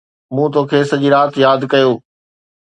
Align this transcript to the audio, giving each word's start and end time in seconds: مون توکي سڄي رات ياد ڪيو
مون 0.35 0.47
توکي 0.53 0.79
سڄي 0.89 1.09
رات 1.13 1.31
ياد 1.45 1.61
ڪيو 1.71 1.91